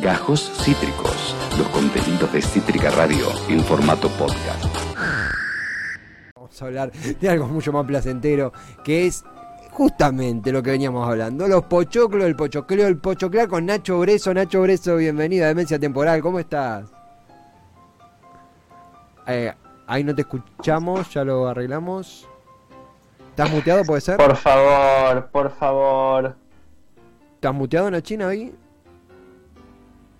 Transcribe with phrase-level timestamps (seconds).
[0.00, 4.64] Gajos Cítricos, los contenidos de Cítrica Radio en formato podcast.
[6.34, 8.50] Vamos a hablar de algo mucho más placentero,
[8.82, 9.22] que es
[9.72, 11.46] justamente lo que veníamos hablando.
[11.46, 14.32] Los pochoclos, el pochocleo, el pochoclar con Nacho Breso.
[14.32, 16.90] Nacho Breso, bienvenido a Demencia Temporal, ¿cómo estás?
[19.26, 19.52] Eh,
[19.86, 22.26] ahí no te escuchamos, ya lo arreglamos.
[23.28, 24.16] ¿Estás muteado, puede ser?
[24.16, 26.36] Por favor, por favor.
[27.34, 28.54] ¿Estás muteado, Nachina, ahí?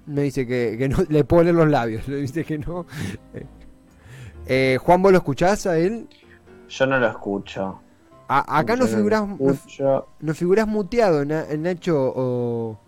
[0.07, 2.07] Me dice que, que no le puedo leer los labios.
[2.09, 2.87] Le dice que no.
[4.47, 6.09] Eh, Juan, ¿vos lo escuchás a él?
[6.69, 7.81] Yo no lo escucho.
[8.29, 12.79] A- acá no Yo figurás, no, no figurás muteado, Na- Nacho, o...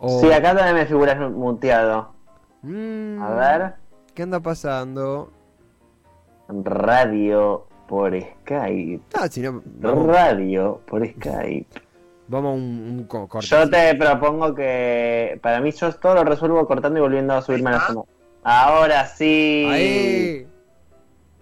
[0.00, 2.12] o- Sí, acá también me figuras muteado.
[2.62, 3.74] Mm, A ver.
[4.14, 5.32] ¿Qué anda pasando?
[6.48, 9.00] Radio por Skype.
[9.14, 11.66] Ah, si no, Radio por Skype.
[12.32, 12.62] Vamos a un,
[12.98, 13.46] un co- corte.
[13.46, 17.70] Yo te propongo que para mí yo todo lo resuelvo cortando y volviendo a subirme
[17.70, 18.02] a la zona.
[18.42, 19.64] Ahora sí.
[19.68, 20.46] Ahí.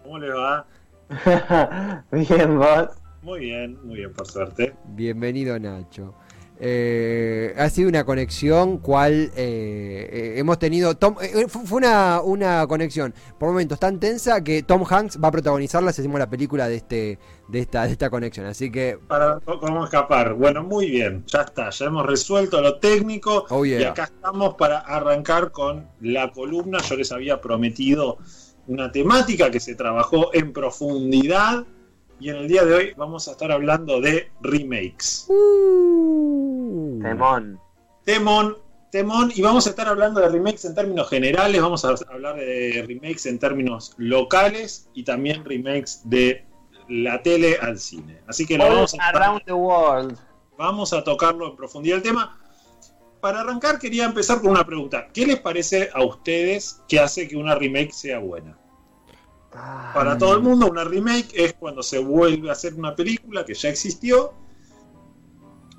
[0.02, 0.66] ¿Cómo le va?
[2.10, 2.88] Bien, vos.
[3.22, 4.74] Muy bien, muy bien, por suerte.
[4.84, 6.14] Bienvenido Nacho.
[6.62, 10.94] Eh, ha sido una conexión cual eh, eh, hemos tenido.
[10.94, 15.28] Tom- eh, fu- fue una, una conexión por momentos tan tensa que Tom Hanks va
[15.28, 18.44] a protagonizarla si hacemos la película de este de esta, de esta conexión.
[18.44, 20.34] Así que, Para cómo escapar.
[20.34, 23.80] Bueno, muy bien, ya está, ya hemos resuelto lo técnico Oh, yeah.
[23.80, 26.78] y acá estamos para arrancar con la columna.
[26.82, 28.18] Yo les había prometido
[28.66, 31.64] una temática que se trabajó en profundidad
[32.20, 35.26] y en el día de hoy vamos a estar hablando de remakes.
[35.28, 37.58] uh, Temón.
[38.04, 38.56] Temón,
[38.90, 42.84] temón, y vamos a estar hablando de remakes en términos generales, vamos a hablar de
[42.86, 46.44] remakes en términos locales y también remakes de
[46.88, 48.20] la tele al cine.
[48.26, 50.18] Así que lo vamos a, around the world.
[50.58, 52.36] vamos a tocarlo en profundidad el tema.
[53.20, 55.08] Para arrancar quería empezar con una pregunta.
[55.12, 58.59] ¿Qué les parece a ustedes que hace que una remake sea buena?
[59.52, 63.54] Para todo el mundo, una remake es cuando se vuelve a hacer una película que
[63.54, 64.32] ya existió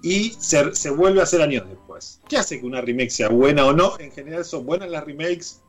[0.03, 2.19] y se, se vuelve a hacer años después.
[2.27, 3.97] ¿Qué hace que una remake sea buena o no?
[3.99, 5.61] En general, ¿son buenas las remakes?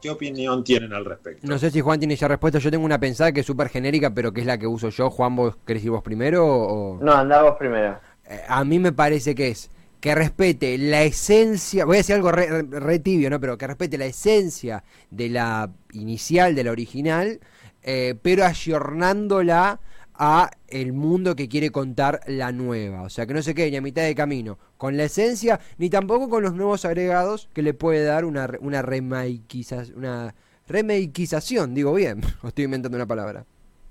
[0.00, 1.46] ¿Qué opinión tienen al respecto?
[1.46, 2.58] No sé si Juan tiene ya respuesta.
[2.58, 5.10] Yo tengo una pensada que es súper genérica, pero que es la que uso yo.
[5.10, 6.46] Juan, ¿vos querés ir vos primero?
[6.46, 6.98] O...
[7.00, 7.98] No, andá vos primero.
[8.28, 9.70] Eh, a mí me parece que es
[10.00, 13.40] que respete la esencia, voy a decir algo re, re tibio, ¿no?
[13.40, 17.40] Pero que respete la esencia de la inicial, de la original,
[17.82, 19.80] eh, pero ayornándola
[20.14, 23.02] a el mundo que quiere contar la nueva.
[23.02, 25.90] O sea, que no se quede ni a mitad de camino con la esencia, ni
[25.90, 30.34] tampoco con los nuevos agregados que le puede dar una, una remakeiza- una
[30.68, 33.44] remakeización, digo bien, o estoy inventando una palabra.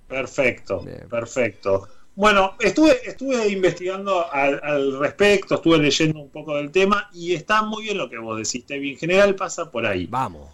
[0.08, 1.08] Perfecto, Bien.
[1.08, 1.88] perfecto.
[2.16, 7.62] Bueno, estuve, estuve investigando al, al respecto, estuve leyendo un poco del tema y está
[7.62, 8.92] muy bien lo que vos decís, Tevi.
[8.92, 10.08] En general pasa por ahí.
[10.08, 10.50] Vamos.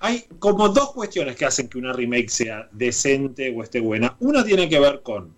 [0.00, 4.16] Hay como dos cuestiones que hacen que una remake sea decente o esté buena.
[4.18, 5.34] Una tiene que ver con,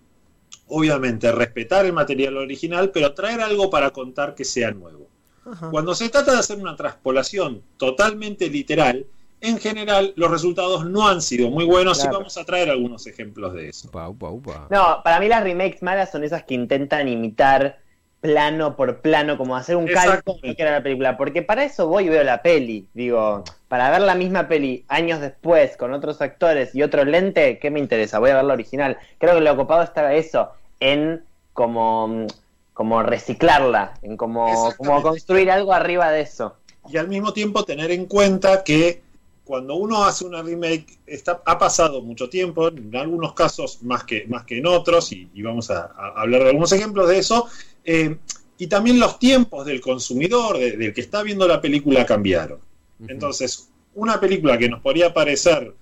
[0.66, 5.08] obviamente, respetar el material original, pero traer algo para contar que sea nuevo.
[5.44, 5.70] Ajá.
[5.70, 9.06] Cuando se trata de hacer una transpolación totalmente literal,
[9.40, 12.18] en general los resultados no han sido muy buenos y Claro.
[12.18, 13.88] vamos a traer algunos ejemplos de eso.
[13.88, 14.66] Upa, upa, upa.
[14.70, 17.78] No, para mí las remakes malas son esas que intentan imitar
[18.20, 21.16] plano por plano, como hacer un calco de lo que era la película.
[21.16, 22.86] Porque para eso voy y veo la peli.
[22.92, 27.70] Digo, para ver la misma peli años después, con otros actores y otro lente, ¿qué
[27.70, 28.18] me interesa?
[28.18, 28.98] Voy a ver la original.
[29.18, 31.24] Creo que lo ocupado está eso, en
[31.54, 32.26] como,
[32.74, 36.56] como reciclarla, en como, como construir algo arriba de eso.
[36.90, 39.00] y al mismo tiempo tener en cuenta que
[39.50, 44.24] cuando uno hace una remake está, ha pasado mucho tiempo, en algunos casos más que,
[44.28, 47.48] más que en otros, y, y vamos a, a hablar de algunos ejemplos de eso,
[47.84, 48.16] eh,
[48.58, 52.60] y también los tiempos del consumidor, de- del que está viendo la película, cambiaron.
[53.08, 55.74] Entonces, una película que nos podría parecer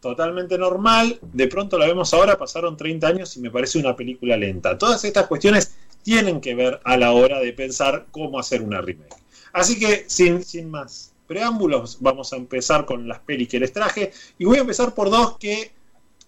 [0.00, 4.36] totalmente normal, de pronto la vemos ahora, pasaron 30 años y me parece una película
[4.36, 4.76] lenta.
[4.76, 9.16] Todas estas cuestiones tienen que ver a la hora de pensar cómo hacer una remake.
[9.54, 14.12] Así que, sin, sin más preámbulos, vamos a empezar con las pelis que les traje.
[14.38, 15.72] Y voy a empezar por dos que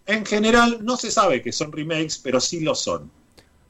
[0.07, 3.11] en general no se sabe que son remakes, pero sí lo son.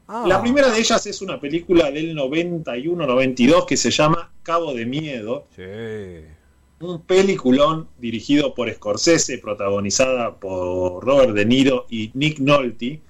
[0.07, 0.25] Ah.
[0.27, 5.45] La primera de ellas es una película del 91-92 que se llama Cabo de Miedo,
[5.55, 6.25] Sí.
[6.81, 13.01] un peliculón dirigido por Scorsese, protagonizada por Robert De Niro y Nick Nolte,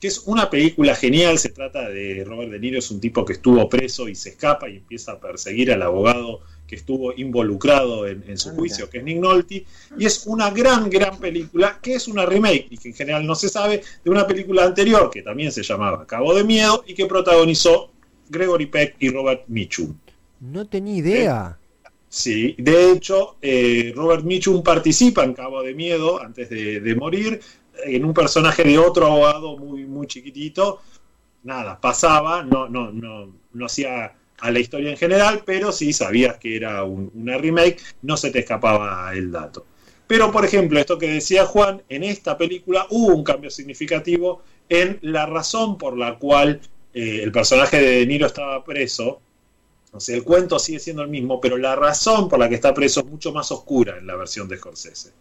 [0.00, 1.38] que es una película genial.
[1.38, 4.70] Se trata de Robert De Niro, es un tipo que estuvo preso y se escapa
[4.70, 8.98] y empieza a perseguir al abogado que estuvo involucrado en, en su Ah, juicio, que
[8.98, 9.64] es Nick Nolte,
[9.98, 13.34] y es una gran, gran película, que es una remake, y que en general no
[13.34, 17.06] se sabe, de una película anterior, que también se llamaba Cabo de Miedo, y que
[17.06, 17.90] protagonizó
[18.28, 19.94] Gregory Peck y Robert Mitchum.
[20.40, 21.58] No tenía idea.
[22.10, 27.40] Sí, de hecho, eh, Robert Mitchum participa en Cabo de Miedo antes de, de, morir,
[27.84, 30.80] en un personaje de otro abogado muy, muy chiquitito.
[31.44, 36.36] Nada, pasaba, no, no, no, no hacía a la historia en general, pero sí sabías
[36.38, 39.66] que era un, una remake, no se te escapaba el dato.
[40.06, 44.98] Pero, por ejemplo, esto que decía Juan, en esta película hubo un cambio significativo en
[45.02, 46.60] la razón por la cual
[46.94, 49.20] eh, el personaje de De Niro estaba preso.
[49.92, 52.72] O sea, el cuento sigue siendo el mismo, pero la razón por la que está
[52.72, 55.12] preso es mucho más oscura en la versión de Scorsese.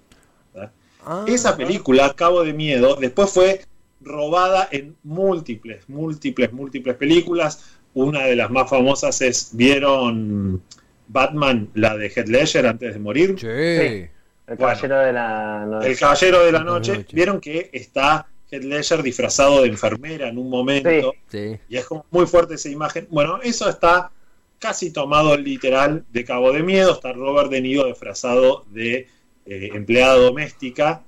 [1.05, 3.65] Ah, Esa película, Cabo de Miedo, después fue
[4.01, 7.76] robada en múltiples, múltiples, múltiples películas.
[7.97, 10.61] Una de las más famosas es, ¿vieron
[11.07, 13.29] Batman, la de Heath Ledger antes de morir?
[13.39, 13.47] Sí.
[13.47, 14.07] sí.
[14.45, 15.89] El Caballero bueno, de la Noche.
[15.89, 17.05] El Caballero de la Noche.
[17.11, 21.15] Vieron que está Heath Ledger disfrazado de enfermera en un momento.
[21.27, 21.57] Sí.
[21.67, 23.07] Y es como muy fuerte esa imagen.
[23.09, 24.11] Bueno, eso está
[24.59, 26.93] casi tomado literal de Cabo de Miedo.
[26.93, 29.07] Está Robert De Niro disfrazado de
[29.47, 31.01] eh, empleada doméstica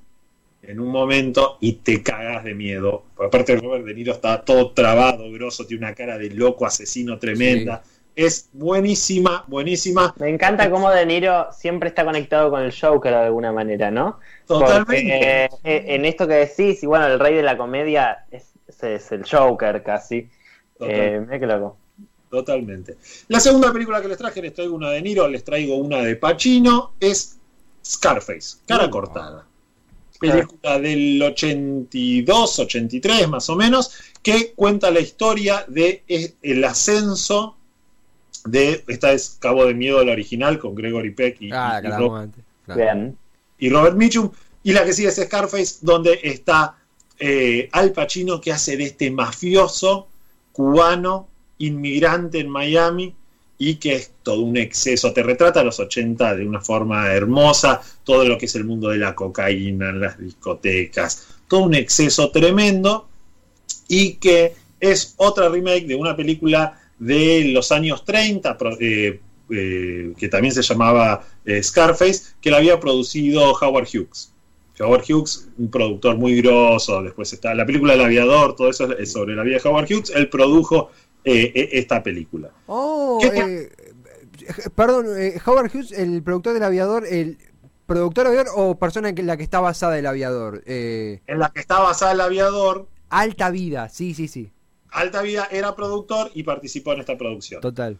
[0.61, 3.03] en un momento y te cagas de miedo.
[3.15, 7.17] Por aparte, Robert De Niro está todo trabado, grosso, tiene una cara de loco asesino
[7.17, 7.81] tremenda.
[7.83, 7.91] Sí.
[8.15, 10.13] Es buenísima, buenísima.
[10.19, 14.19] Me encanta cómo De Niro siempre está conectado con el Joker de alguna manera, ¿no?
[14.45, 15.49] Totalmente.
[15.49, 18.51] Porque, eh, en esto que decís, y bueno, el rey de la comedia es,
[18.81, 20.29] es el Joker casi.
[20.81, 21.77] Eh, qué loco.
[22.29, 22.97] Totalmente.
[23.29, 26.15] La segunda película que les traje, les traigo una de Niro, les traigo una de
[26.15, 27.39] Pacino, es
[27.83, 29.47] Scarface, cara uh, cortada.
[30.19, 36.03] Película del 82, 83 más o menos, que cuenta la historia de
[36.41, 37.55] el ascenso
[38.45, 41.91] de esta es Cabo de Miedo la original con Gregory Peck y, ah, y, y,
[41.91, 42.31] Robert,
[42.65, 43.13] claro.
[43.57, 44.29] y Robert Mitchum
[44.63, 46.77] y la que sigue es Scarface donde está
[47.17, 50.07] eh, Al Pacino que hace de este mafioso
[50.51, 51.27] cubano
[51.57, 53.13] inmigrante en Miami
[53.61, 57.81] y que es todo un exceso, te retrata a los 80 de una forma hermosa,
[58.05, 63.09] todo lo que es el mundo de la cocaína, las discotecas, todo un exceso tremendo
[63.89, 69.19] y que es otra remake de una película de los años 30, eh,
[69.49, 74.31] eh, que también se llamaba eh, Scarface, que la había producido Howard Hughes.
[74.79, 79.11] Howard Hughes, un productor muy grosso, después está la película El Aviador, todo eso es
[79.11, 80.91] sobre la vida de Howard Hughes, él produjo
[81.23, 82.51] esta película.
[82.67, 83.19] Oh,
[84.75, 85.07] perdón,
[85.45, 87.37] Howard Hughes, el productor del Aviador, el
[87.85, 90.63] productor Aviador o persona en la que está basada el Aviador?
[90.65, 92.87] En la que está basada el Aviador.
[93.09, 94.51] Alta vida, sí, sí, sí.
[94.91, 97.61] Alta Vida era productor y participó en esta producción.
[97.61, 97.97] Total.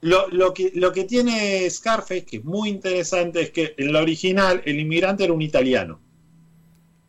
[0.00, 4.00] Lo, lo, que, lo que tiene Scarface, que es muy interesante, es que en la
[4.00, 6.00] original el inmigrante era un italiano.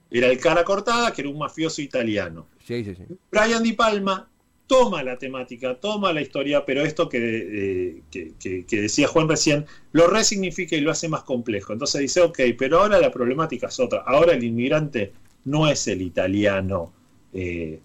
[0.10, 2.48] Era el cara cortada, que era un mafioso italiano.
[2.66, 3.04] Sí, sí, sí.
[3.32, 4.28] Brian Di Palma
[4.70, 9.28] toma la temática, toma la historia, pero esto que, eh, que, que, que, decía Juan
[9.28, 11.74] recién, lo resignifica y lo hace más complejo.
[11.74, 14.04] Entonces dice, ok, pero ahora la problemática es otra.
[14.06, 15.12] Ahora el inmigrante
[15.46, 16.94] no es el italiano.
[17.34, 17.80] Eh,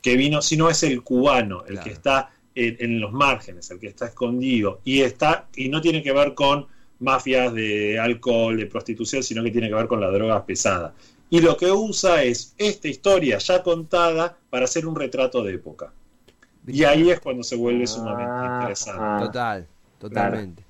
[0.00, 1.84] que vino, sino es el cubano, el claro.
[1.84, 6.02] que está en, en, los márgenes, el que está escondido, y está, y no tiene
[6.02, 6.66] que ver con
[7.00, 10.94] mafias de alcohol, de prostitución, sino que tiene que ver con la droga pesada.
[11.28, 15.92] Y lo que usa es esta historia ya contada para hacer un retrato de época.
[16.66, 19.02] Y ahí es cuando se vuelve sumamente ah, interesante.
[19.02, 19.66] Ah, total,
[19.98, 20.64] totalmente.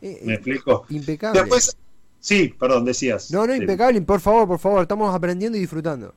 [0.00, 0.18] Claro.
[0.24, 0.86] ¿Me explico?
[0.90, 1.40] Impecable.
[1.40, 1.76] Después,
[2.20, 3.30] sí, perdón, decías.
[3.30, 6.14] No, no, impecable, por favor, por favor, estamos aprendiendo y disfrutando.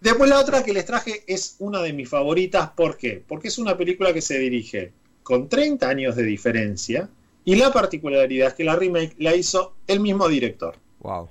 [0.00, 2.70] Después la otra que les traje es una de mis favoritas.
[2.70, 3.24] ¿Por qué?
[3.26, 4.92] Porque es una película que se dirige
[5.22, 7.08] con 30 años de diferencia
[7.44, 10.76] y la particularidad es que la remake la hizo el mismo director.
[11.00, 11.28] Wow.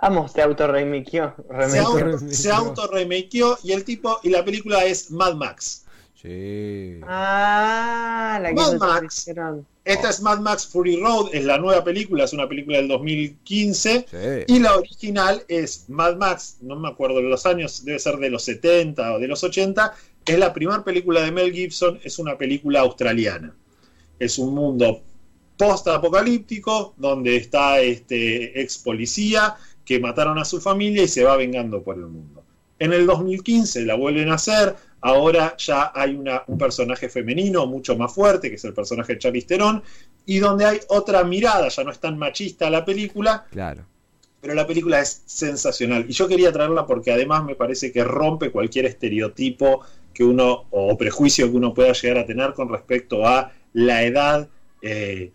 [0.00, 1.34] Vamos, se auto-remakeó.
[1.68, 3.28] Se, auto, se
[3.64, 5.84] y el tipo y la película es Mad Max.
[6.20, 7.00] Sí.
[7.04, 9.30] Ah, la que Mad Max.
[9.84, 14.06] Esta es Mad Max Fury Road, es la nueva película, es una película del 2015.
[14.10, 14.54] Sí.
[14.54, 18.30] Y la original es Mad Max, no me acuerdo de los años, debe ser de
[18.30, 19.94] los 70 o de los 80.
[20.26, 23.54] Es la primera película de Mel Gibson, es una película australiana.
[24.18, 25.02] Es un mundo
[25.56, 31.82] post-apocalíptico donde está este ex policía que mataron a su familia y se va vengando
[31.82, 32.42] por el mundo.
[32.78, 37.96] En el 2015 la vuelven a hacer, ahora ya hay una, un personaje femenino mucho
[37.96, 39.82] más fuerte, que es el personaje de Charlize Theron,
[40.26, 43.84] y donde hay otra mirada, ya no es tan machista la película, claro.
[44.40, 46.04] pero la película es sensacional.
[46.08, 49.80] Y yo quería traerla porque además me parece que rompe cualquier estereotipo
[50.12, 54.48] que uno, o prejuicio que uno pueda llegar a tener con respecto a la edad
[54.82, 55.32] eh,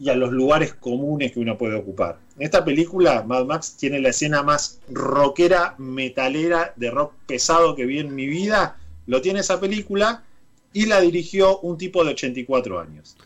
[0.00, 2.18] y a los lugares comunes que uno puede ocupar.
[2.36, 7.84] En esta película, Mad Max tiene la escena más rockera, metalera, de rock pesado que
[7.84, 8.78] vi en mi vida.
[9.06, 10.24] Lo tiene esa película
[10.72, 13.16] y la dirigió un tipo de 84 años.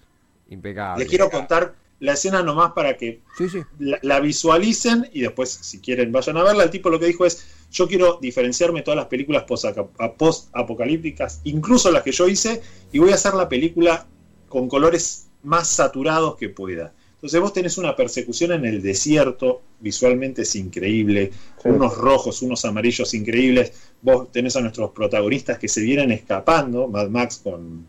[0.50, 1.04] Impecable.
[1.04, 3.61] Les quiero contar la escena nomás para que Sí, sí.
[3.78, 6.64] la, la visualicen y después, si quieren, vayan a verla.
[6.64, 9.45] El tipo lo que dijo es: Yo quiero diferenciarme todas las películas
[10.19, 12.62] post-apocalípticas, incluso las que yo hice,
[12.93, 14.07] y voy a hacer la película
[14.49, 16.92] con colores más saturados que pueda.
[17.14, 21.30] Entonces, vos tenés una persecución en el desierto, visualmente es increíble,
[21.62, 21.68] Sí.
[21.70, 23.72] unos rojos, unos amarillos increíbles.
[24.02, 27.86] Vos tenés a nuestros protagonistas que se vienen escapando, Mad Max con,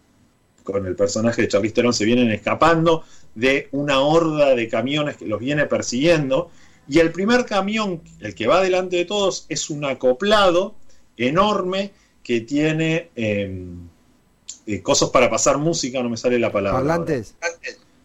[0.63, 3.03] con el personaje de Charlize Theron se vienen escapando
[3.35, 6.49] de una horda de camiones que los viene persiguiendo.
[6.87, 10.75] Y el primer camión, el que va delante de todos, es un acoplado
[11.17, 11.91] enorme
[12.23, 13.65] que tiene eh,
[14.65, 16.79] eh, cosas para pasar música, no me sale la palabra.
[16.79, 17.35] Parlantes.
[17.41, 17.55] ahora.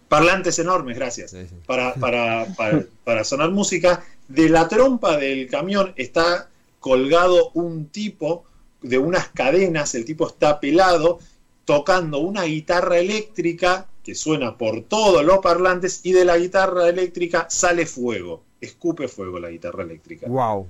[0.08, 1.30] Parlantes enormes, gracias.
[1.30, 1.54] Sí, sí.
[1.66, 4.04] Para, para, para, para sonar música.
[4.26, 6.48] De la trompa del camión está
[6.80, 8.44] colgado un tipo
[8.82, 11.18] de unas cadenas, el tipo está pelado,
[11.64, 17.46] tocando una guitarra eléctrica que suena por todos los parlantes y de la guitarra eléctrica
[17.50, 20.26] sale fuego, escupe fuego la guitarra eléctrica.
[20.26, 20.66] Wow.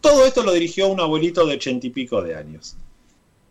[0.00, 2.76] Todo esto lo dirigió un abuelito de ochenta y pico de años.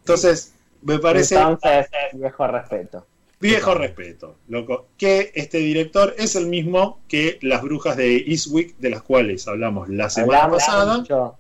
[0.02, 3.06] Entonces, me parece Entonces, viejo respeto.
[3.40, 8.90] viejo respeto, loco, que este director es el mismo que las brujas de Eastwick, de
[8.90, 11.36] las cuales hablamos la semana Hablamos pasada, mucho.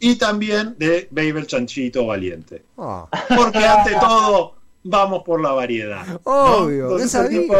[0.00, 2.64] y también de Babel Chanchito Valiente.
[2.78, 6.20] Ah, Porque ante todo, vamos por la variedad.
[6.24, 7.54] Obvio, no Entonces, tipo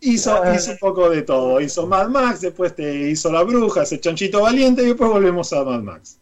[0.00, 1.60] hizo, hizo un poco de todo.
[1.60, 5.64] Hizo Mad Max, después te hizo La Bruja, ese Chanchito Valiente, y después volvemos a
[5.64, 6.18] Mad Max.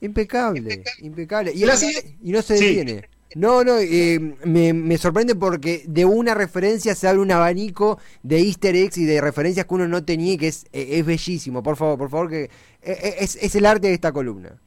[0.00, 1.52] Impecable, impecable.
[1.54, 2.64] Y, no se Sí.
[2.76, 3.08] detiene.
[3.34, 8.38] No, no, eh, me, me sorprende porque de una referencia se abre un abanico de
[8.40, 11.62] easter eggs y de referencias que uno no tenía y que es, eh, es bellísimo.
[11.62, 12.50] Por favor, por favor, que eh,
[12.82, 14.58] eh, es, es el arte de esta columna.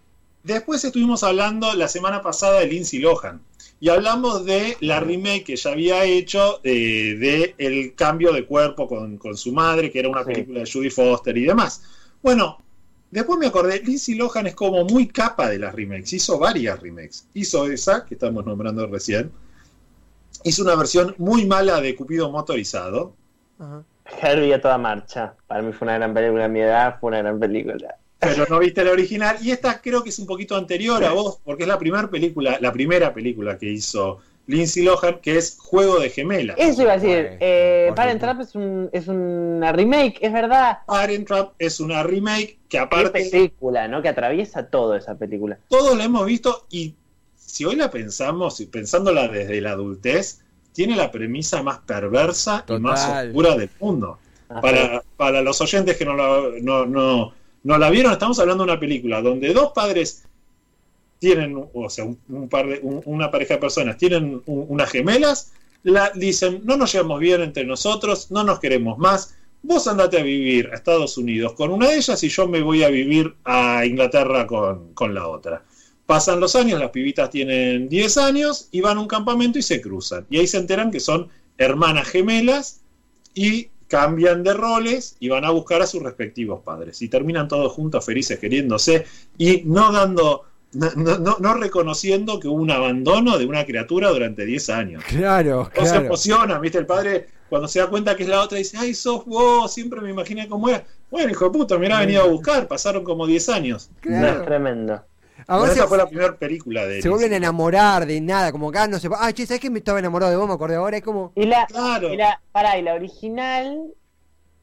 [0.43, 3.41] Después estuvimos hablando la semana pasada de Lindsay Lohan.
[3.81, 8.87] Y hablamos de la remake que ya había hecho eh, de El cambio de cuerpo
[8.89, 10.31] con, con su madre, que era una Sí.
[10.33, 11.81] película de Judy Foster y demás.
[12.21, 12.61] Bueno,
[13.11, 16.13] después me acordé, Lindsay Lohan es como muy capa de las remakes.
[16.13, 17.27] Hizo varias remakes.
[17.33, 19.31] Hizo esa, que estamos nombrando recién.
[20.43, 23.13] Hizo una versión muy mala de Cupido motorizado.
[23.59, 23.83] Ajá.
[24.21, 25.33] Herbie a toda marcha.
[25.47, 26.45] Para mí fue una gran película.
[26.45, 27.97] A mi edad fue una gran película.
[28.19, 29.37] pero no viste la original.
[29.41, 32.57] Y esta creo que es un poquito anterior a vos, porque es la primera película,
[32.59, 36.57] la primera película que hizo Lindsay Lohan, que es Juego de Gemelas.
[36.57, 37.37] Eso iba a decir.
[37.39, 38.19] Eh, Parent.
[38.19, 40.79] Trap es, un, es una remake, es verdad.
[40.87, 44.01] Parent Trap es una remake que Qué aparte película, ¿no?
[44.01, 45.59] Que atraviesa todo esa película.
[45.67, 46.95] todos la hemos visto y
[47.35, 50.41] si hoy la pensamos y pensándola desde la adultez,
[50.73, 54.17] tiene la premisa más perversa y más oscura del mundo.
[54.47, 58.71] Para, para los oyentes que no la, no, no, no la vieron, estamos hablando de
[58.71, 60.23] una película donde dos padres
[61.19, 65.51] tienen, o sea, un, par de, un- una pareja de personas tienen un- unas gemelas,
[65.83, 70.23] la, dicen, no nos llevamos bien entre nosotros, no nos queremos más, vos andate a
[70.23, 73.85] vivir a Estados Unidos con una de ellas y yo me voy a vivir a
[73.85, 75.63] Inglaterra con, con la otra.
[76.05, 79.79] Pasan los años, las pibitas tienen 10 años y van a un campamento y se
[79.79, 80.25] cruzan.
[80.29, 82.81] Y ahí se enteran que son hermanas gemelas
[83.35, 87.01] y cambian de roles y van a buscar a sus respectivos padres.
[87.03, 89.05] Y terminan todos juntos felices queriéndose
[89.37, 94.09] y no dando, no, no- no- no reconociendo que hubo un abandono de una criatura
[94.09, 95.03] durante 10 años.
[95.07, 96.05] Claro, No se claro.
[96.05, 96.77] emocionan, ¿viste?
[96.77, 99.99] El padre cuando se da cuenta que es la otra dice, ay, sos vos, siempre
[100.01, 100.83] me imaginé cómo era.
[101.09, 103.89] Bueno, hijo de puta, me hubiera venido a buscar, pasaron como 10 años.
[104.03, 104.43] No, es Claro.
[104.45, 105.01] tremendo.
[105.47, 107.11] Ahora se, esa fue la primera película de se él.
[107.13, 109.97] vuelven a enamorar de nada, como acá no se Ah, che, ¿sabes que me estaba
[109.97, 110.47] enamorado de vos?
[110.47, 111.31] Me acordé ahora, es como.
[111.35, 112.13] Y la, Claro.
[112.13, 113.79] y la, pará, y la original,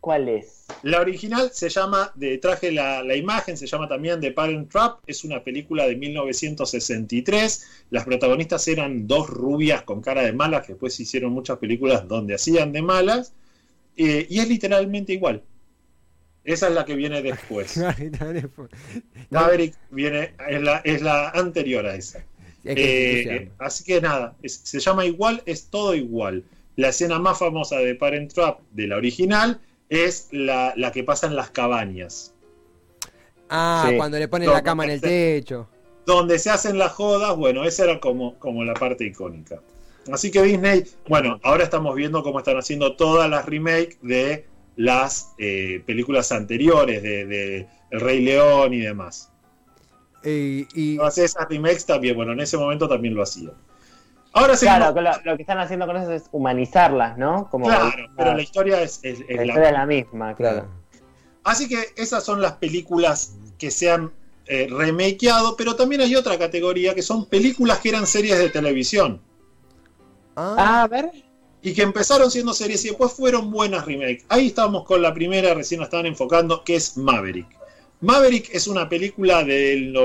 [0.06, 0.66] ¿cuál es?
[0.84, 5.00] La original se llama, de, traje la, la imagen, se llama también The Parent Trap,
[5.04, 10.74] es una película de 1963, las protagonistas eran dos rubias con cara de malas, que
[10.74, 13.32] después hicieron muchas películas donde hacían de malas,
[13.96, 15.42] eh, y es literalmente igual.
[16.44, 17.76] Esa es la que viene después.
[19.30, 22.24] Maverick viene, es la, es la anterior a esa.
[22.64, 26.44] Eh, así que nada, es- se llama igual, es todo igual.
[26.76, 31.26] La escena más famosa de Parent Trap de la original es la, la que pasa
[31.26, 32.34] en las cabañas.
[33.48, 33.96] Ah, Sí.
[33.96, 35.68] cuando le ponen la cama en el techo.
[36.04, 39.60] donde se hacen las jodas, bueno, esa era como, como la parte icónica.
[40.12, 45.32] Así que Disney, bueno, ahora estamos viendo cómo están haciendo todas las remakes de las
[45.38, 49.32] eh, películas anteriores, de, de El Rey León y demás.
[50.24, 53.52] Y Todas esas remakes también, bueno, en ese momento también lo hacían.
[54.36, 57.48] Ahora seguimos- Claro, lo, lo que están haciendo con eso es humanizarlas, ¿no?
[57.50, 60.56] Como claro, pero la historia es, es- es la la historia es la misma, claro.
[60.60, 60.68] claro.
[61.44, 64.12] Así que esas son las películas que se han
[64.48, 69.20] eh, remakeado, pero también hay otra categoría que son películas que eran series de televisión.
[70.36, 71.10] Ah, Ah, a ver.
[71.62, 74.24] Y que empezaron siendo series y después fueron buenas remakes.
[74.28, 77.46] Ahí estamos con la primera, recién la estaban enfocando, que es Maverick.
[78.02, 79.96] Maverick es una película del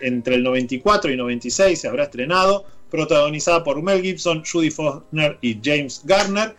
[0.00, 5.58] entre el 94 y 96, se habrá estrenado, protagonizada por Mel Gibson, Judy Faulkner y
[5.62, 6.54] James Garner.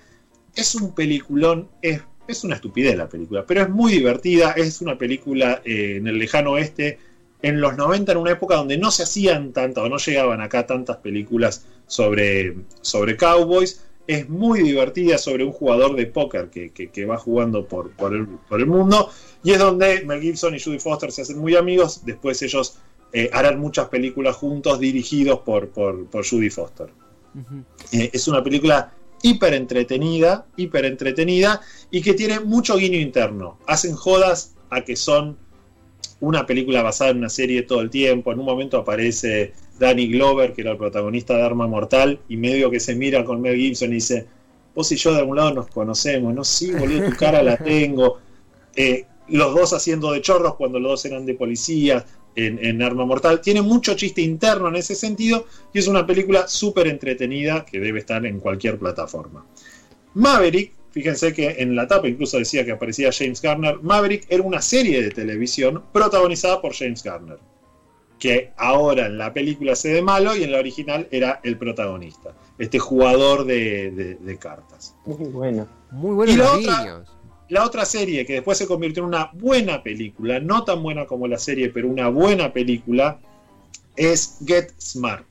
[0.55, 4.97] Es un peliculón, es, es una estupidez la película, pero es muy divertida, es una
[4.97, 6.99] película eh, en el lejano oeste,
[7.41, 10.65] en los 90, en una época donde no se hacían tantas o no llegaban acá
[10.65, 17.17] tantas películas sobre, sobre cowboys es muy divertida sobre un jugador de póker que, va
[17.17, 19.09] jugando por, por, el, mundo.
[19.43, 22.05] Y es donde Mel Gibson y Judy Foster se hacen muy amigos.
[22.05, 22.77] Después ellos
[23.13, 26.87] eh, harán muchas películas juntos dirigidos por, por, Judy Foster.
[27.91, 31.61] Eh, es una película hiper entretenida, hiper entretenida
[31.91, 33.57] y que tiene mucho guiño interno.
[33.65, 35.37] Hacen jodas a que son
[36.19, 38.31] una película basada en una serie todo el tiempo.
[38.31, 42.71] En un momento aparece Danny Glover, que era el protagonista de Arma Mortal, y medio
[42.71, 44.25] que se mira con Mel Gibson y dice,
[44.73, 48.19] vos y yo de algún lado nos conocemos, no, sí, boludo, tu cara la tengo.
[48.79, 52.05] Eh, los dos haciendo de chorros cuando los dos eran de policía
[52.37, 53.41] en, Arma Mortal.
[53.41, 57.99] Tiene mucho chiste interno en ese sentido y es una película súper entretenida que debe
[57.99, 59.45] estar en cualquier plataforma.
[60.13, 64.61] Maverick, fíjense que en la tapa incluso decía que aparecía James Garner, Maverick era una
[64.61, 67.39] serie de televisión protagonizada por James Garner
[68.19, 72.33] que ahora en la película se de malo y en la original era el protagonista,
[72.57, 74.95] este jugador de, cartas.
[75.05, 75.67] Muy bueno.
[75.91, 76.33] Muy bueno.
[76.33, 77.05] Y otra,
[77.49, 81.27] la otra serie que después se convirtió en una buena película, no tan buena como
[81.27, 83.19] la serie, pero una buena película,
[83.95, 85.25] es Get Smart,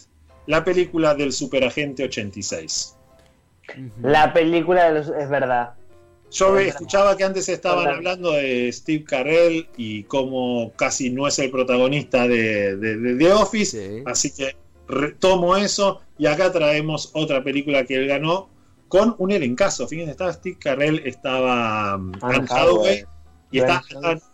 [0.46, 2.96] la película del Superagente 86.
[4.02, 5.74] La película de es verdad.
[6.30, 11.50] Yo escuchaba que antes estaban hablando de Steve Carell y cómo casi no es el
[11.50, 14.56] protagonista de, The Office, así que
[14.88, 18.48] retomo eso y acá traemos otra película que él ganó
[18.88, 19.86] con un elencazo.
[19.88, 23.04] Fíjense, estaba Steve Carell, estaba um, Anne Hathaway
[23.50, 23.82] y está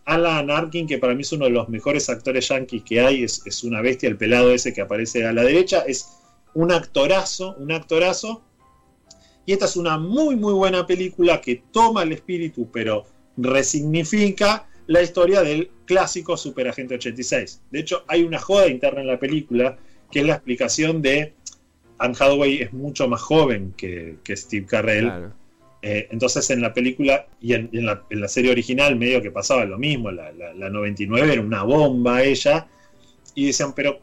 [0.04, 3.42] Alan, Arkin, que para mí es uno de los mejores actores yankees que hay, es,
[3.46, 6.08] es una bestia, el pelado ese que aparece a la derecha, es
[6.54, 8.42] un actorazo, un actorazo
[9.44, 13.04] y esta es una muy, muy buena película que toma el espíritu, pero
[13.36, 17.62] resignifica la historia del clásico Superagente 86.
[17.70, 19.78] De hecho, hay una joda interna en la película
[20.10, 21.34] que es la explicación de
[22.02, 25.30] Anne Hathaway es mucho más joven que, Steve Carell.
[25.84, 30.10] Eh, entonces en la película y en, la, serie original medio que pasaba lo mismo,
[30.10, 32.68] la, la 99 era una bomba ella,
[33.34, 34.00] y decían, pero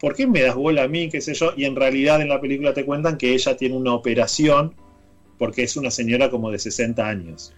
[0.00, 1.08] ¿por qué me das bola a mí?
[1.08, 3.94] qué sé yo, y en realidad en la película te cuentan que ella tiene una
[3.94, 4.74] operación
[5.38, 7.52] porque es una señora como de 60 años.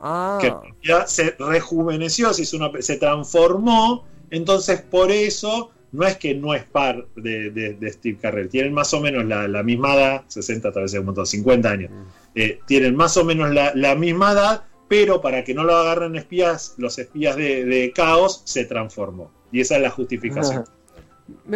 [0.00, 0.38] Ah.
[0.40, 6.54] Que ya se rejuveneció, se, hizo se transformó, entonces por eso no es que no
[6.54, 10.94] es par de, Steve Carrell, tienen más o menos la, misma edad, 60 tal vez
[10.94, 12.02] un montón, 50 años, mm.
[12.34, 16.74] eh, tienen más o menos la, misma edad, pero para que no lo agarren espías,
[16.78, 19.30] los espías de, Caos, se transformó.
[19.52, 20.64] Y esa es la justificación.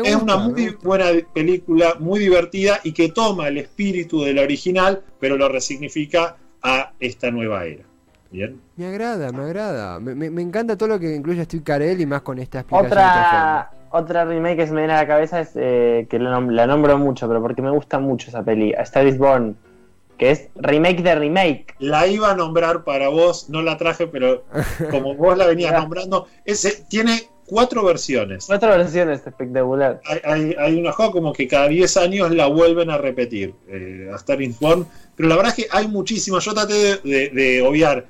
[0.04, 5.02] es una muy buena película, muy divertida y que toma el espíritu de la original,
[5.18, 7.84] pero lo resignifica a esta nueva era.
[8.30, 8.58] ¿Bien?
[8.76, 10.00] Me agrada, me agrada.
[10.00, 12.92] Me, encanta todo lo que incluye Steve Carell y más con esta explicación.
[12.92, 16.98] Otra, otra remake que se me viene a la cabeza es eh, que la, nombro
[16.98, 19.56] mucho, pero porque me gusta mucho esa peli, A Star is Born,
[20.18, 21.74] que es remake de remake.
[21.78, 24.44] La iba a nombrar para vos, no la traje, pero
[24.90, 28.46] como vos la venías nombrando, ese tiene cuatro versiones.
[28.46, 30.00] Cuatro versiones espectacular.
[30.24, 34.16] Hay, hay, una juego como que cada 10 años la vuelven a repetir, eh, a
[34.16, 36.44] Star is Born, pero la verdad es que hay muchísimas.
[36.44, 38.06] Yo traté de, obviar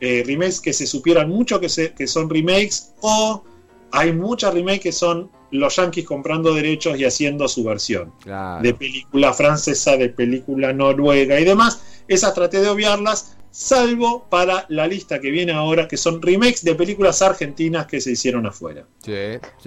[0.00, 3.44] eh, remakes que se supieran mucho que, se, que son remakes o
[3.92, 9.32] hay muchas remakes que son los yankees comprando derechos y haciendo su versión de película
[9.32, 12.02] francesa, de película noruega y demás.
[12.06, 16.74] Esas traté de obviarlas, salvo para la lista que viene ahora, que son remakes de
[16.74, 18.84] películas argentinas que se hicieron afuera.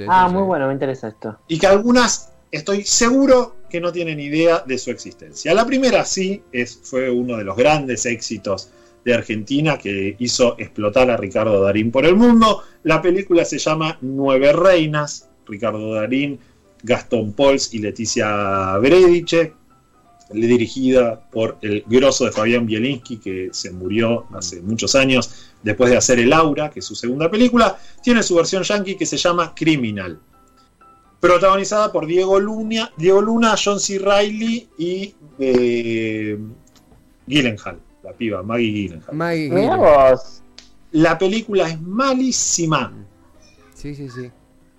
[0.08, 1.38] ah, muy bueno, me interesa esto.
[1.48, 5.54] Y que algunas estoy seguro que no tienen idea de su existencia.
[5.54, 8.70] La primera sí es, fue uno de los grandes éxitos
[9.04, 12.64] de Argentina que hizo explotar a Ricardo Darín por el mundo.
[12.84, 16.40] La película se llama Nueve Reinas, Ricardo Darín,
[16.84, 19.54] Gastón Pols y Leticia Brediche,
[20.32, 25.98] dirigida por el grosso de Fabián Bielinski, que se murió hace muchos años después de
[25.98, 27.78] hacer El Aura, que es su segunda película.
[28.02, 30.20] Tiene su versión yankee que se llama Criminal.
[31.20, 33.98] Protagonizada por Diego Luna, Diego Luna John C.
[34.00, 36.38] Reilly y eh,
[37.28, 39.16] Gyllenhaal la piba, Maggie Gyllenhaal.
[39.16, 39.50] Maggie
[40.92, 42.94] La película es malísima.
[43.74, 44.30] Sí, sí, sí.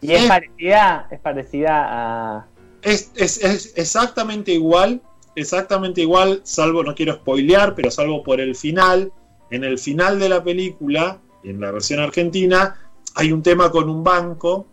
[0.00, 2.46] Y es, parecida, es parecida a.
[2.82, 5.00] Es, es, exactamente igual
[5.37, 9.12] exactamente igual, salvo, no quiero spoilear, pero salvo por el final.
[9.50, 12.76] En el final de la película, en la versión argentina,
[13.14, 14.66] hay un tema con un banco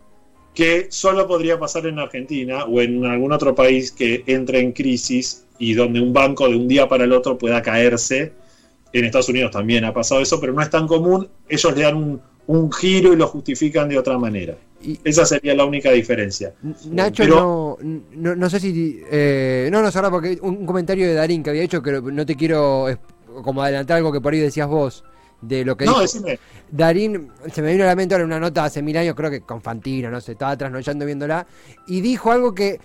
[0.54, 5.46] que solo podría pasar en Argentina o en algún otro país que entre en crisis
[5.58, 8.32] y donde un banco de un día para el otro pueda caerse.
[8.92, 11.28] En Estados Unidos también ha pasado eso, pero no es tan común.
[11.48, 14.56] Ellos le dan un, un giro y lo justifican de otra manera.
[14.82, 16.54] Y- Esa sería la única diferencia.
[16.90, 19.00] Nacho, Pero- no, no, no sé si.
[19.10, 22.26] eh, no, no, ahora porque un, un comentario de Darín que había hecho que no
[22.26, 22.86] te quiero
[23.44, 25.04] como adelantar algo que por ahí decías vos.
[25.40, 26.02] De lo que No, dijo.
[26.02, 26.38] decime.
[26.70, 29.40] Darín, se me vino a la mente ahora una nota hace mil años, creo que
[29.40, 31.44] con Fantino, no sé, estaba trasnochando viéndola,
[31.88, 32.78] y dijo algo que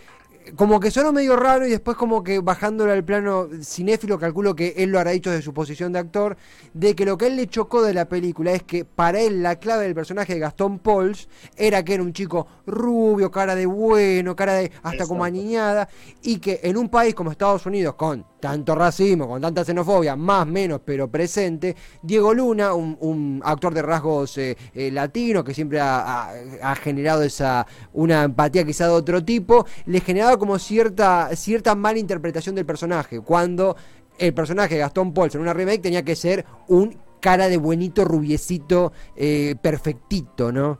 [0.55, 4.73] como que sonó medio raro y después como que bajándolo al plano cinéfilo, calculo que
[4.77, 6.37] él lo habrá dicho de su posición de actor,
[6.73, 9.57] de que lo que él le chocó de la película es que para él la
[9.57, 14.35] clave del personaje de Gastón Pauls era que era un chico rubio, cara de bueno,
[14.35, 15.89] cara de hasta como aniñada,
[16.21, 20.45] y que en un país como Estados Unidos, con tanto racismo, con tanta xenofobia, más
[20.45, 25.79] menos, pero presente, Diego Luna, un, un actor de rasgos eh, eh, latinos que siempre
[25.79, 26.31] ha, ha-
[26.61, 31.99] ha generado esa una empatía quizá de otro tipo, le generaba como cierta, cierta mala
[31.99, 33.75] interpretación del personaje, cuando
[34.17, 38.05] el personaje de Gastón Pauls en una remake tenía que ser un cara de buenito,
[38.05, 40.79] rubiecito, eh, perfectito, ¿no?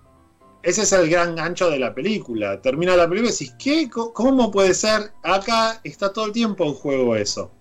[0.63, 2.61] Ese es el gran gancho de la película.
[2.61, 3.89] Termina la película y decís, ¿qué?
[3.89, 5.11] ¿Cómo puede ser?
[5.23, 7.51] Acá está todo el tiempo en juego eso.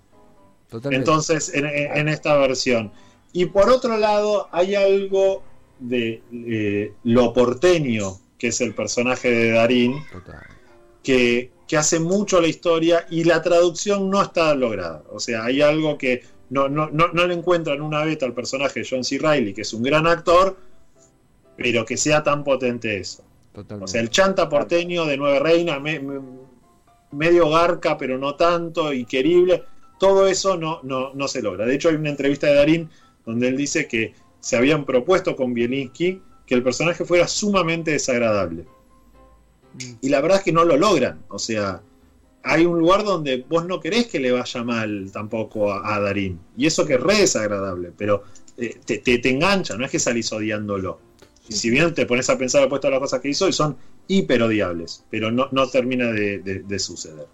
[0.69, 0.97] Totalmente.
[1.09, 2.91] Entonces, en, en- en esta versión.
[3.33, 5.43] Y por otro lado, hay algo
[5.79, 10.41] de eh, lo porteño, que es el personaje de Darín, Total.
[11.03, 15.03] que, que hace mucho la historia y la traducción no está lograda.
[15.11, 18.81] O sea, hay algo que no, no, no, no le encuentran una beta al personaje
[18.81, 19.19] de John C.
[19.19, 20.57] Reilly, que es un gran actor,
[21.57, 23.25] pero que sea tan potente eso.
[23.53, 23.85] Totalmente.
[23.85, 26.21] O sea, el chanta porteño de Nueve Reina, me- me-
[27.13, 29.65] medio garca, pero no tanto, y querible,
[29.99, 31.65] todo eso no, no, no se logra.
[31.65, 32.91] De hecho, hay una entrevista de Darín
[33.25, 38.67] donde él dice que se habían propuesto con Bielinski que el personaje fuera sumamente desagradable.
[39.77, 39.93] Mm.
[40.01, 41.23] Y la verdad es que no lo logran.
[41.29, 41.81] O sea,
[42.43, 46.39] hay un lugar donde vos no querés que le vaya mal tampoco a, a Darín.
[46.57, 48.23] Y eso que es re desagradable, pero
[48.57, 51.01] eh, te, te- te engancha, no es que salís odiándolo.
[51.49, 53.77] Y si bien te pones a pensar después todas las cosas que hizo, y son
[54.09, 57.27] hiper odiables, pero no, no termina de, de- de suceder.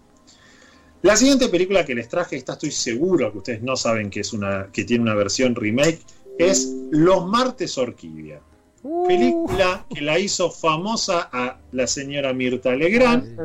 [1.03, 4.31] La siguiente película que les traje, esta estoy seguro que ustedes no saben que, es
[4.33, 5.99] una, que tiene una versión remake,
[6.39, 8.39] es Los Martes Orquídea.
[8.83, 9.07] Uh.
[9.07, 13.37] Película que la hizo famosa a la señora Mirta Legrand.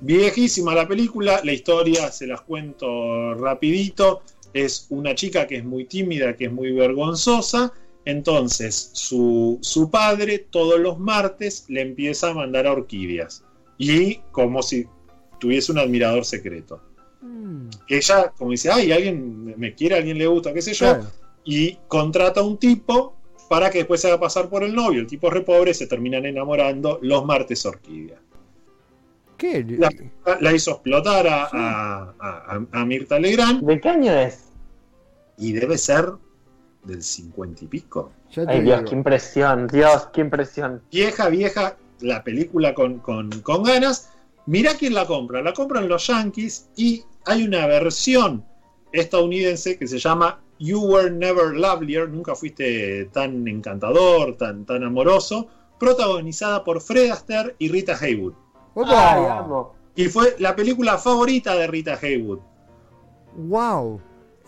[0.00, 4.22] Viejísima la película, la historia se las cuento rapidito.
[4.54, 7.72] Es una chica que es muy tímida, que es muy vergonzosa.
[8.04, 13.44] Entonces su, su padre todos los martes le empieza a mandar a orquídeas.
[13.76, 14.86] Y como si
[15.38, 16.80] tuviese un admirador secreto.
[17.20, 20.86] Mm, Ella, como dice, ay, alguien me quiere, alguien le gusta, qué sé yo.
[20.86, 21.04] claro.
[21.44, 23.16] Y contrata a un tipo
[23.50, 25.00] para que después se haga pasar por el novio.
[25.00, 28.20] El tipo es re pobre, se terminan enamorando los martes orquídea.
[29.36, 29.66] ¿Qué?
[29.76, 29.90] La,
[30.40, 34.44] la hizo explotar a, a- a- a Mirta Legrand ¿De qué año es?
[35.36, 36.12] y debe ser
[36.84, 38.12] del cincuenta y pico.
[38.46, 38.88] Ay, Dios, digo.
[38.90, 40.80] qué impresión, Dios, qué impresión.
[40.92, 44.10] Vieja, vieja, la película con, con- con ganas.
[44.46, 45.42] Mirá quién la compra.
[45.42, 48.44] La compran los Yankees y hay una versión
[48.92, 55.48] estadounidense que se llama You Were Never Lovelier, nunca fuiste tan encantador, tan, tan amoroso,
[55.78, 58.34] protagonizada por Fred Astaire y Rita Haywood.
[59.40, 59.74] Amo.
[59.96, 62.40] Y fue la película favorita de Rita Haywood.
[63.36, 64.00] ¡Wow!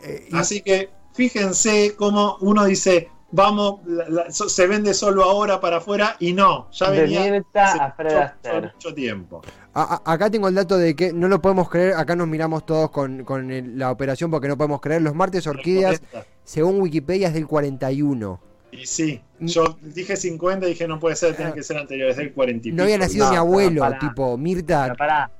[0.04, 5.24] Eh, y- Así que fíjense cómo uno dice, vamos, la- la- so- se vende solo
[5.24, 8.72] ahora para afuera y no, ya De venía Mirta hace a Fred mucho- Astaire.
[8.74, 9.42] mucho tiempo.
[9.74, 11.94] a- a- acá tengo el dato de que no lo podemos creer.
[11.94, 15.00] Acá nos miramos todos con, con el- la operación porque no podemos creer.
[15.02, 16.00] Los martes orquídeas,
[16.44, 18.38] según Wikipedia, es del 41.
[18.70, 22.16] Y sí, yo dije 50 y dije no puede ser, tiene que ser anterior, es
[22.18, 24.82] del 40 y No había nacido No, mi abuelo, tipo Mirta.
[24.84, 25.30] Pero pará,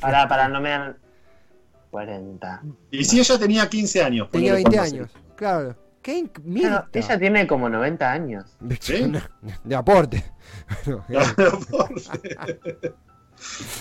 [0.00, 0.96] pará, pará, no me dan
[1.90, 2.62] 40.
[2.90, 4.28] Y si ella tenía 15 años.
[4.30, 5.10] Tenía ponele 20 cuando se- años.
[5.36, 5.76] Claro.
[6.92, 8.44] Ella tiene como 90 años.
[8.60, 9.22] De,
[9.64, 10.24] de aporte.
[10.84, 11.06] Por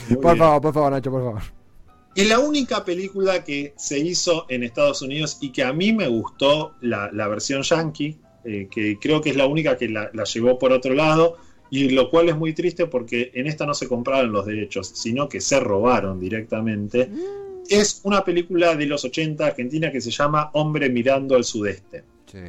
[0.08, 0.38] bien.
[0.38, 1.42] favor, por favor, Nacho, por favor.
[2.16, 6.08] Y la única película que se hizo en Estados Unidos y que a mí me
[6.08, 10.24] gustó la, la versión yankee, eh, que creo que es la única que la, la
[10.24, 11.38] llevó por otro lado,
[11.70, 15.28] y lo cual es muy triste porque en esta no se compraron los derechos, sino
[15.28, 17.10] que se robaron directamente.
[17.68, 22.04] Es una película de los 80 argentina que se llama Hombre mirando al sudeste.
[22.34, 22.40] Sí.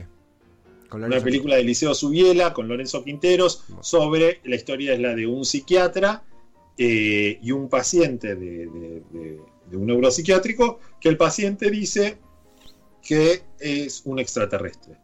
[0.88, 5.26] Con Una película de Liceo Subiela con Lorenzo Quinteros sobre la historia es la de
[5.26, 6.22] un psiquiatra
[6.78, 12.18] eh, y un paciente de, de- de- de un neuropsiquiátrico, que el paciente dice
[13.02, 14.94] que es un extraterrestre.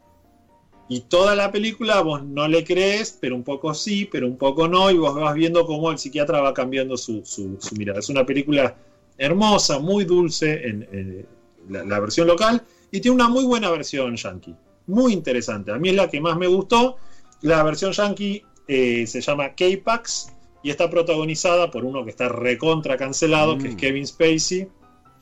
[0.88, 4.66] Y toda la película vos no le crees, pero un poco sí, pero un poco
[4.68, 8.00] no, y vos vas viendo cómo el psiquiatra va cambiando su, su- su mirada.
[8.00, 8.76] Es una película
[9.18, 11.26] hermosa, muy dulce en, en
[11.68, 14.54] la, la versión local, y tiene una muy buena versión yankee,
[14.86, 15.72] muy interesante.
[15.72, 16.96] A mí es la que más me gustó.
[17.42, 22.96] La versión yankee eh, se llama K-Pax y está protagonizada por uno que está recontra
[22.96, 23.78] cancelado, que es Mm.
[23.78, 24.68] Kevin Spacey,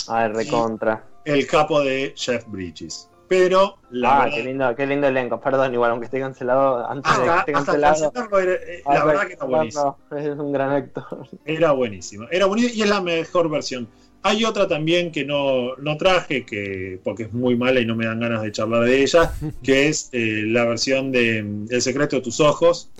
[0.08, 1.04] A ver, recontra.
[1.24, 3.08] el capo de Jeff Bridges.
[3.28, 5.38] Pero la ah, verdad, qué lindo, qué lindo elenco.
[5.38, 8.12] Perdón, igual, aunque esté cancelado, antes de que hasta, esté hasta cancelado.
[8.12, 9.98] cancelarlo era- eh, ah, la verdad que está buenísimo.
[10.16, 11.28] Es un gran actor.
[11.44, 12.26] Era buenísimo.
[12.30, 13.86] Era buenísimo y es la mejor versión.
[14.22, 18.06] Hay otra también que no, no traje, que, porque es muy mala y no me
[18.06, 22.16] dan ganas de charlar de ella, que es eh, la versión de mm, El secreto
[22.16, 22.90] de tus ojos.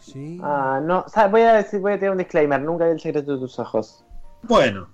[0.00, 0.38] Sí.
[0.42, 3.38] Ah, no, voy a decir, voy a tirar un disclaimer, nunca vi el secreto de
[3.38, 4.04] tus ojos.
[4.42, 4.88] Bueno,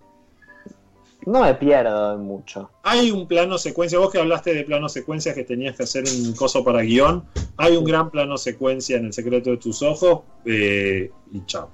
[1.25, 2.71] No me pierdo mucho.
[2.83, 6.35] hay un plano secuencia, vos que hablaste de plano secuencia que tenías que hacer un
[6.35, 7.25] coso para guion,
[7.57, 11.71] hay un gran plano secuencia en El secreto de tus ojos eh, y chao.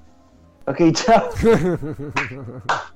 [0.66, 1.28] Ok, chao.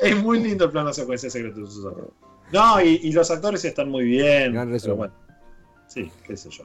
[0.00, 2.08] Es muy lindo el plano secuencia de Secreto de tus ojos.
[2.52, 4.52] No, y, y los actores están muy bien.
[4.52, 5.14] Gran pero bueno,
[5.86, 6.64] sí, qué sé yo.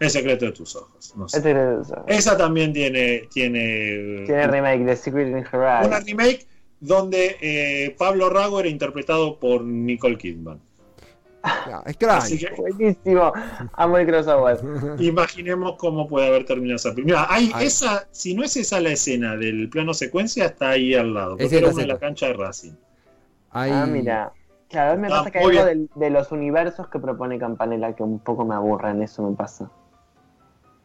[0.00, 1.14] El secreto de tus ojos.
[1.16, 1.36] No sé.
[1.36, 2.04] El secreto de tus ojos.
[2.08, 3.28] Esa también tiene.
[3.32, 5.86] Tiene, Tiene remake de Secret in Her Eyes.
[5.86, 6.46] una remake
[6.80, 10.60] donde eh, Pablo Rago era interpretado por Nicole Kidman.
[11.42, 12.18] Ah, extraño.
[12.18, 13.32] Así que Buenísimo.
[13.72, 14.60] Amo el crossover.
[15.00, 17.22] imaginemos cómo puede haber terminado esa película.
[17.22, 17.66] Mira, hay Ay.
[17.66, 21.30] esa, si no es esa la escena del plano secuencia, está ahí al lado.
[21.30, 22.72] Porque es era una en la cancha de Racing.
[23.50, 24.32] Ah, mira.
[24.68, 27.94] Claro, a mí me Ah, pasa que hay algo de, los universos que propone Campanella
[27.94, 29.70] que un poco me aburren, eso me pasa.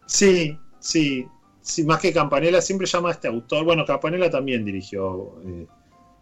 [0.05, 1.25] Sí, sí,
[1.61, 3.63] sí, más que Campanella, siempre llama a este autor.
[3.63, 5.67] Bueno, Campanella también dirigió eh,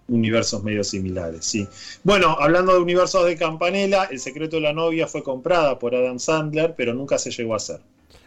[0.07, 1.67] universos medio similares, sí.
[2.03, 6.19] Bueno, hablando de universos de Campanella, El secreto de la novia fue comprada por Adam
[6.19, 7.79] Sandler, pero nunca se llegó a hacer.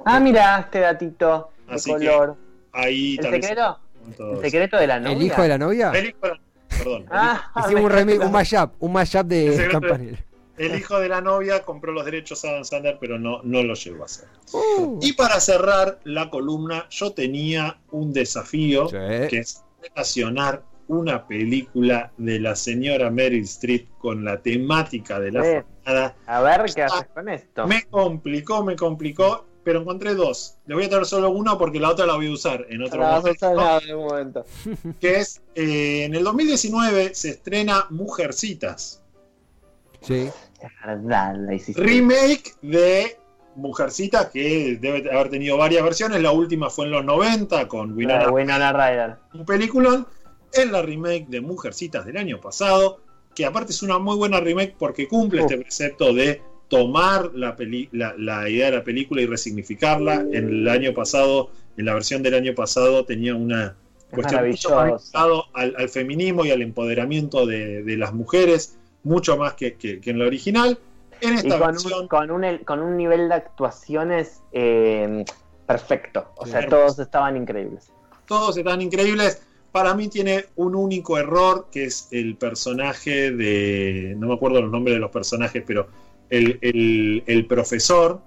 [0.04, 2.36] Ah, mira, este datito de Así que, color.
[2.72, 3.78] Ahí ¿El secreto?
[4.18, 5.16] ¿El secreto de la novia?
[5.16, 5.90] ¿El hijo de la novia?
[5.94, 6.40] El hijo de-
[6.78, 10.24] perdón, el Ah, Hicimos un remake, un mashup, un mashup de Campanella.
[10.56, 13.74] El hijo de la novia compró los derechos a Adam Sandler, pero no, no lo
[13.74, 14.26] llegó a hacer.
[14.52, 14.98] Uh.
[15.00, 18.96] Y para cerrar la columna, yo tenía un desafío Sí.
[19.30, 25.40] que es relacionar una película de la señora Meryl Streep con la temática de la
[25.84, 26.16] jornada.
[26.26, 27.66] A ver qué haces con esto.
[27.66, 30.56] Me complicó, me complicó, pero encontré dos.
[30.66, 33.00] Le voy a traer solo una porque la otra la voy a usar en otro
[33.00, 33.52] La vas a momento.
[33.52, 34.44] usar en momento.
[35.00, 39.02] Que es, eh, en el 2019 se estrena Mujercitas.
[40.00, 40.30] Sí.
[40.60, 41.82] Es verdad, la hiciste.
[41.82, 43.18] Remake de
[43.56, 46.22] Mujercitas, que debe haber tenido varias versiones.
[46.22, 49.16] La última fue en los 90 con Winona Winona Ryder.
[49.34, 50.06] un peliculón.
[50.52, 53.00] Es la remake de Mujercitas del año pasado,
[53.34, 57.88] que aparte es una muy buena remake porque cumple este precepto de tomar la, peli-
[57.92, 60.14] la, la idea de la película y resignificarla.
[60.32, 63.76] En el año pasado, en la versión del año pasado, tenía una
[64.10, 65.12] cuestión mucho más
[65.54, 70.10] al, al feminismo y al empoderamiento de, de las mujeres, mucho más que, que- que
[70.10, 70.78] en la original.
[71.20, 75.24] En Y con versión, un, con, un, con un nivel de actuaciones eh,
[75.66, 76.32] perfecto.
[76.36, 77.90] O sea, todos estaban increíbles.
[78.26, 79.42] todos están increíbles.
[79.78, 84.16] Para mí tiene un único error, que es el personaje de.
[84.18, 85.86] No me acuerdo los nombres de los personajes, pero
[86.28, 88.20] el, el- el profesor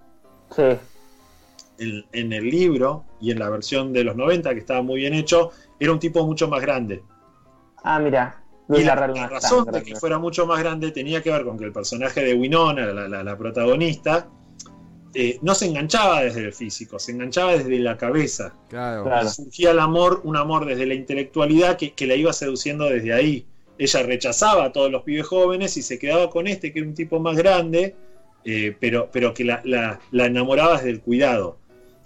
[0.56, 0.64] Sí.
[1.78, 5.14] el- en el libro y en la versión de los 90, que estaba muy bien
[5.14, 7.04] hecho, era un tipo mucho más grande.
[7.84, 8.42] Ah, mira.
[8.70, 11.66] Y la, la razón de que fuera mucho más grande tenía que ver con que
[11.66, 14.30] el personaje de Winona, la, la- la protagonista,
[15.14, 18.54] eh, no se enganchaba desde el físico, se enganchaba desde la cabeza.
[18.70, 19.04] Claro.
[19.04, 19.30] Claro.
[19.30, 23.46] surgía el amor, un amor desde la intelectualidad que, que la iba seduciendo desde ahí.
[23.78, 26.94] Ella rechazaba a todos los pibes jóvenes y se quedaba con este, que era un
[26.94, 27.96] tipo más grande,
[28.46, 31.58] eh, pero, pero que la, la- la enamoraba desde el cuidado.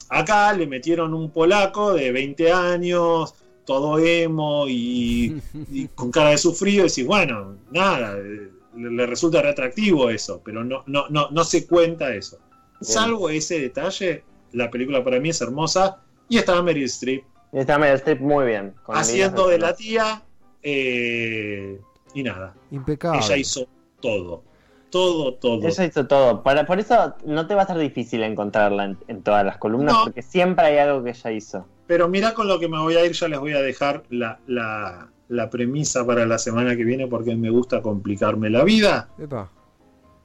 [0.09, 3.33] Acá le metieron un polaco de 20 años,
[3.65, 5.41] todo emo y,
[5.71, 10.41] y con cara de sufrido, y decís, bueno, nada, eh, le, le resulta reatractivo eso,
[10.45, 12.37] pero no, no, no, no se cuenta eso.
[12.81, 17.77] Salvo ese detalle, la película para mí es hermosa y estaba Meryl Streep Y está
[17.77, 18.73] Meryl Streep muy bien.
[18.83, 20.23] con haciendo de la tía
[20.63, 21.79] eh,
[22.13, 23.19] y nada, Impecable.
[23.23, 23.67] ella hizo
[24.01, 24.43] todo,
[24.89, 25.67] todo, todo.
[25.67, 26.41] Ella hizo todo.
[26.43, 29.93] Para, por eso no te va a ser difícil encontrarla en, en todas las columnas,
[29.93, 30.03] No.
[30.05, 31.65] porque siempre hay algo que ella hizo.
[31.87, 34.39] Pero mira con lo que me voy a ir, ya les voy a dejar la,
[34.47, 39.09] la, la premisa para la semana que viene porque me gusta complicarme la vida.
[39.19, 39.51] Epa.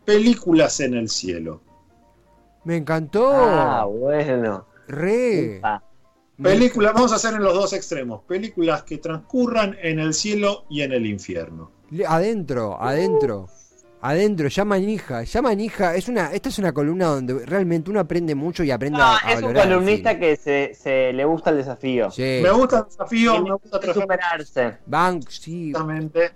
[0.04, 1.60] Películas en el cielo.
[2.64, 3.30] Me encantó.
[3.32, 4.66] Ah, bueno.
[4.88, 5.58] Re.
[5.58, 5.82] Upa.
[6.42, 8.22] Películas, vamos a hacer en los dos extremos.
[8.22, 11.70] Películas que transcurran en el cielo y en el infierno.
[12.06, 13.48] Adentro, adentro.
[14.02, 18.34] Adentro, ya manija, ya manija, es una, esta es una columna donde realmente uno aprende
[18.34, 21.58] mucho y aprende No, a, a es un columnista que se, se le gusta el
[21.58, 22.10] desafío.
[22.10, 22.40] Sí.
[22.42, 24.78] Me gusta el desafío, Tiene me gusta superarse.
[24.86, 26.30] Van, sí, Exactamente.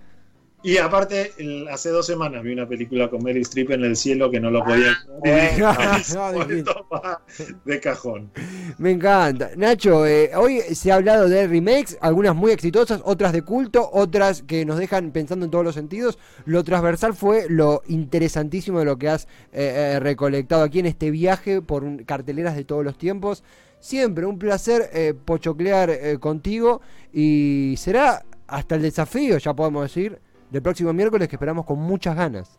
[0.67, 4.31] Y aparte, el- hace dos semanas vi una película con Meryl Streep en el cielo
[4.31, 5.63] que no lo podía creer.
[5.63, 7.21] va
[7.67, 8.31] de cajón.
[8.79, 9.51] me encanta.
[9.57, 14.43] Nacho, eh, hoy se ha hablado de remakes, algunas muy exitosas, otras de culto, otras
[14.43, 16.19] que nos dejan pensando en todos los sentidos.
[16.47, 21.11] Lo transversal fue lo interesantísimo de lo que has eh, eh, recolectado aquí en este
[21.11, 23.45] viaje por un- carteleras de todos los tiempos.
[23.81, 26.81] Siempre un placer eh, pochoclear eh, contigo
[27.13, 30.19] y será hasta el desafío, ya podemos decir,
[30.51, 32.59] del próximo miércoles que esperamos con muchas ganas.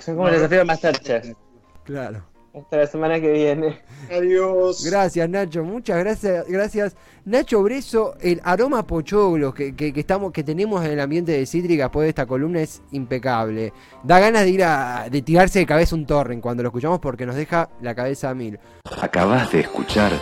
[0.00, 1.32] Son como el desafío de Masterchef.
[1.84, 2.34] Claro.
[2.54, 3.80] Hasta la semana que viene.
[4.12, 4.84] Adiós.
[4.84, 5.64] Gracias, Nacho.
[5.64, 6.46] Muchas gracias.
[6.46, 6.96] Gracias.
[7.24, 11.46] Nacho Breso, el aroma pochoclo que, que, que estamos, que tenemos en el ambiente de
[11.46, 13.72] Cítrica después de esta columna es impecable.
[14.04, 17.26] Da ganas de ir a de tirarse de cabeza un torren cuando lo escuchamos porque
[17.26, 18.60] nos deja la cabeza a mil.
[19.02, 20.12] Acabas de escuchar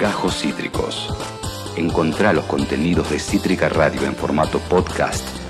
[0.00, 1.16] Gajos Cítricos.
[1.76, 5.43] Encontrá los contenidos de Cítrica Radio en formato podcast